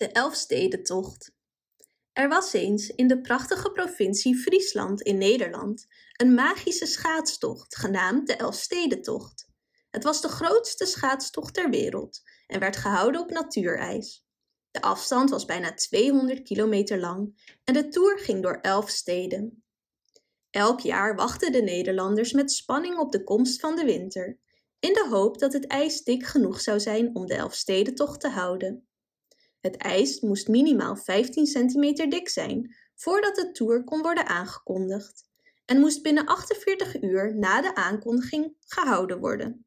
[0.00, 1.32] De Elfstedentocht.
[2.12, 8.36] Er was eens in de prachtige provincie Friesland in Nederland een magische schaatstocht genaamd de
[8.36, 9.48] Elfstedentocht.
[9.90, 14.26] Het was de grootste schaatstocht ter wereld en werd gehouden op natuurijs.
[14.70, 19.64] De afstand was bijna 200 kilometer lang en de tour ging door elf steden.
[20.50, 24.38] Elk jaar wachten de Nederlanders met spanning op de komst van de winter,
[24.78, 28.89] in de hoop dat het ijs dik genoeg zou zijn om de Elfstedentocht te houden.
[29.60, 35.28] Het ijs moest minimaal 15 centimeter dik zijn voordat de tour kon worden aangekondigd
[35.64, 39.66] en moest binnen 48 uur na de aankondiging gehouden worden.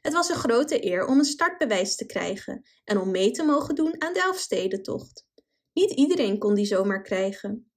[0.00, 3.74] Het was een grote eer om een startbewijs te krijgen en om mee te mogen
[3.74, 5.26] doen aan de Elfstedentocht.
[5.72, 7.70] Niet iedereen kon die zomaar krijgen.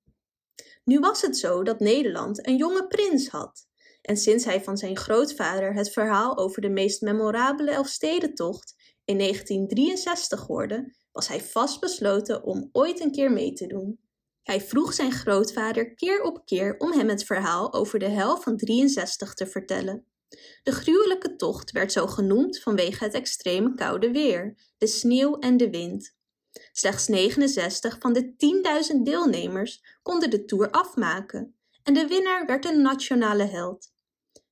[0.84, 3.68] Nu was het zo dat Nederland een jonge prins had.
[4.02, 8.76] En sinds hij van zijn grootvader het verhaal over de meest memorabele Elfstedentocht
[9.10, 14.00] in 1963 hoorde, was hij vastbesloten om ooit een keer mee te doen.
[14.44, 18.58] Hij vroeg zijn grootvader keer op keer om hem het verhaal over de hel van
[18.58, 20.06] 63 te vertellen.
[20.64, 25.70] De gruwelijke tocht werd zo genoemd vanwege het extreme koude weer, de sneeuw en de
[25.70, 26.16] wind.
[26.72, 28.34] Slechts 69 van de
[28.94, 33.92] 10.000 deelnemers konden de tour afmaken en de winnaar werd een nationale held.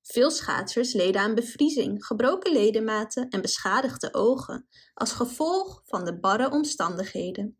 [0.08, 6.52] Veel schaatsers leden aan bevriezing, gebroken ledematen en beschadigde ogen als gevolg van de barre
[6.52, 7.58] omstandigheden.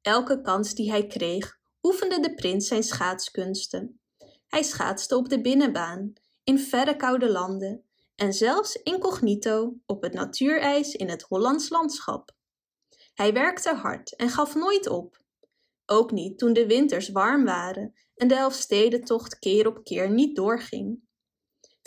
[0.00, 4.00] Elke kans die hij kreeg, oefende de prins zijn schaatskunsten.
[4.48, 6.12] Hij schaatste op de binnenbaan,
[6.44, 12.32] in verre koude landen en zelfs incognito op het natuurijs in het Hollands landschap.
[13.14, 15.22] Hij werkte hard en gaf nooit op.
[15.86, 21.02] Ook niet toen de winters warm waren en de Elfstedentocht keer op keer niet doorging.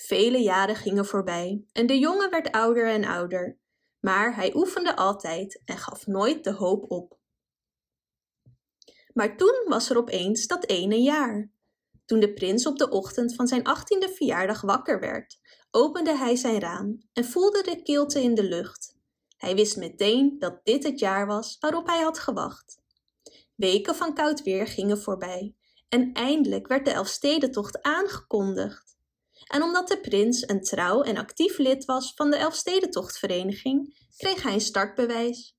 [0.02, 3.58] Vele jaren gingen voorbij en de jongen werd ouder en ouder,
[4.00, 7.18] maar hij oefende altijd en gaf nooit de hoop op.
[9.14, 11.52] Maar toen was er opeens dat ene jaar.
[12.06, 15.40] Toen de prins op de ochtend van zijn achttiende verjaardag wakker werd,
[15.72, 18.98] opende hij zijn raam en voelde de kilte in de lucht.
[19.38, 22.82] Hij wist meteen dat dit het jaar was waarop hij had gewacht.
[23.56, 25.56] Weken van koud weer gingen voorbij
[25.90, 28.97] en eindelijk werd de Elfstedentocht aangekondigd.
[29.48, 34.54] En omdat de prins een trouw en actief lid was van de Elfstedentochtvereniging, kreeg hij
[34.54, 35.56] een startbewijs.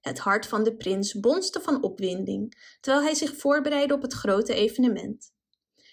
[0.00, 4.54] Het hart van de prins bonste van opwinding, terwijl hij zich voorbereidde op het grote
[4.54, 5.32] evenement.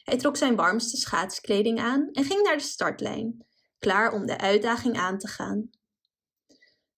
[0.04, 3.46] Hij trok zijn warmste schaatskleding aan en ging naar de startlijn,
[3.80, 5.70] klaar om de uitdaging aan te gaan.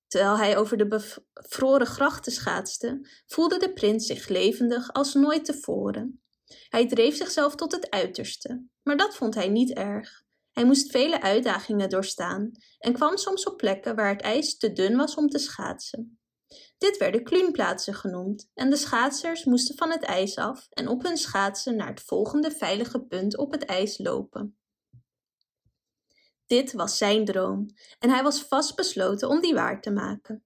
[0.08, 6.21] Terwijl hij over de bevroren grachten schaatste, voelde de prins zich levendig als nooit tevoren.
[6.70, 10.24] Hij dreef zichzelf tot het uiterste, maar dat vond hij niet erg.
[10.52, 14.96] Hij moest vele uitdagingen doorstaan en kwam soms op plekken waar het ijs te dun
[14.96, 16.20] was om te schaatsen.
[16.78, 21.18] Dit werden kluunplaatsen genoemd en de schaatsers moesten van het ijs af en op hun
[21.18, 24.58] schaatsen naar het volgende veilige punt op het ijs lopen.
[26.46, 27.66] Dit was zijn droom
[28.00, 30.44] en hij was vastbesloten om die waar te maken.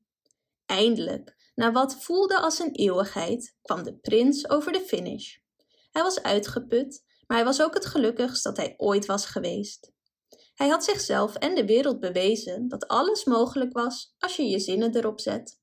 [0.65, 5.37] Eindelijk, na wat voelde als een eeuwigheid, kwam de prins over de finish.
[5.95, 9.91] Hij was uitgeput, maar hij was ook het gelukkigst dat hij ooit was geweest.
[10.53, 14.95] Hij had zichzelf en de wereld bewezen dat alles mogelijk was als je je zinnen
[14.95, 15.59] erop zet.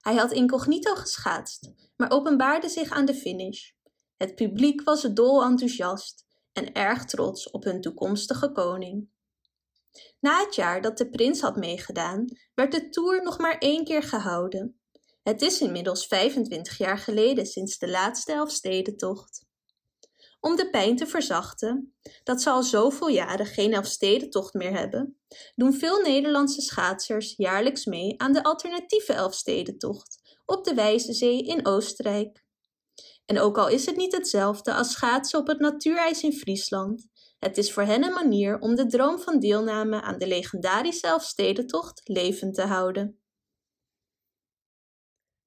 [0.00, 3.70] Hij had incognito geschaatst, maar openbaarde zich aan de finish.
[4.16, 9.08] Het publiek was dol enthousiast en erg trots op hun toekomstige koning.
[10.20, 12.24] Na het jaar dat de prins had meegedaan,
[12.54, 14.80] werd de tour nog maar één keer gehouden.
[15.24, 19.46] Het is inmiddels 25 jaar geleden sinds de laatste Elfstedentocht.
[20.40, 25.18] Om de pijn te verzachten, dat ze al zoveel jaren geen Elfstedentocht meer hebben,
[25.54, 31.66] doen veel Nederlandse schaatsers jaarlijks mee aan de alternatieve Elfstedentocht op de Wijze Zee in
[31.66, 32.44] Oostenrijk.
[33.24, 37.06] En ook al is het niet hetzelfde als schaatsen op het natuurijs in Friesland,
[37.38, 42.00] het is voor hen een manier om de droom van deelname aan de legendarische Elfstedentocht
[42.04, 43.23] levend te houden.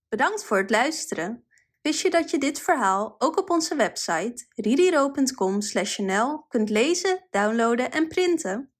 [0.10, 1.46] Bedankt voor het luisteren.
[1.82, 8.08] Wist je dat je dit verhaal ook op onze website ririro.com/nl kunt lezen, downloaden en
[8.08, 8.72] printen?